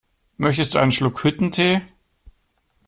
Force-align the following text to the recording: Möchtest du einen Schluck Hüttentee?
Möchtest 0.37 0.73
du 0.73 0.79
einen 0.79 0.91
Schluck 0.91 1.23
Hüttentee? 1.23 1.81